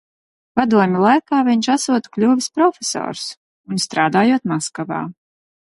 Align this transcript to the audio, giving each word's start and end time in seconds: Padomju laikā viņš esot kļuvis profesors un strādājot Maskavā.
Padomju 0.59 1.01
laikā 1.03 1.41
viņš 1.49 1.69
esot 1.75 2.09
kļuvis 2.17 2.49
profesors 2.57 3.29
un 3.75 3.87
strādājot 3.87 4.53
Maskavā. 4.55 5.07